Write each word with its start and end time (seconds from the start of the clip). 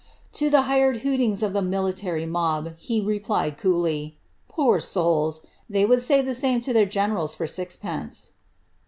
"* 0.21 0.33
To 0.39 0.49
the 0.49 0.63
hhed 0.63 1.01
hootings 1.01 1.43
of 1.43 1.53
the 1.53 1.61
military 1.61 2.25
mob, 2.25 2.73
he 2.79 2.99
d, 3.01 3.51
coolly," 3.55 4.17
Poor 4.57 4.79
sonlsl 4.79 5.45
they 5.69 5.85
wonld 5.85 6.01
say 6.01 6.23
the 6.23 6.33
same 6.33 6.59
to 6.61 6.73
their 6.73 6.87
generals 6.87 7.35
isence. 7.35 8.31